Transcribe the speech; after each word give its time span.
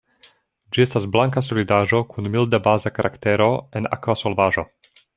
Ĝi 0.77 0.81
estas 0.85 1.05
blanka 1.15 1.43
solidaĵo 1.49 2.01
kun 2.15 2.31
milda 2.37 2.63
baza 2.71 2.95
karaktero 2.97 3.51
en 3.81 3.93
akva 3.99 4.21
solvaĵo. 4.25 4.69